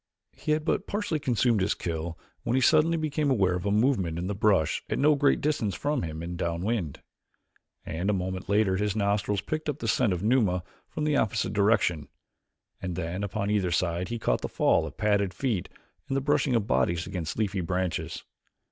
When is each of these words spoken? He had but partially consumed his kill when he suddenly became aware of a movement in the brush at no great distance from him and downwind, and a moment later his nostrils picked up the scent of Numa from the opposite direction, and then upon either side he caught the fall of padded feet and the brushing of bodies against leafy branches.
He 0.35 0.53
had 0.53 0.65
but 0.65 0.87
partially 0.87 1.19
consumed 1.19 1.61
his 1.61 1.75
kill 1.75 2.17
when 2.41 2.55
he 2.55 2.59
suddenly 2.61 2.97
became 2.97 3.29
aware 3.29 3.53
of 3.53 3.67
a 3.67 3.71
movement 3.71 4.17
in 4.17 4.25
the 4.25 4.33
brush 4.33 4.81
at 4.89 4.97
no 4.97 5.13
great 5.13 5.41
distance 5.41 5.75
from 5.75 6.01
him 6.01 6.23
and 6.23 6.35
downwind, 6.35 7.03
and 7.85 8.09
a 8.09 8.13
moment 8.13 8.49
later 8.49 8.77
his 8.77 8.95
nostrils 8.95 9.41
picked 9.41 9.69
up 9.69 9.77
the 9.77 9.87
scent 9.87 10.11
of 10.11 10.23
Numa 10.23 10.63
from 10.89 11.03
the 11.03 11.17
opposite 11.17 11.53
direction, 11.53 12.07
and 12.81 12.95
then 12.95 13.23
upon 13.23 13.51
either 13.51 13.69
side 13.69 14.07
he 14.09 14.17
caught 14.17 14.41
the 14.41 14.49
fall 14.49 14.87
of 14.87 14.97
padded 14.97 15.35
feet 15.35 15.69
and 16.07 16.17
the 16.17 16.21
brushing 16.21 16.55
of 16.55 16.65
bodies 16.65 17.05
against 17.05 17.37
leafy 17.37 17.61
branches. 17.61 18.23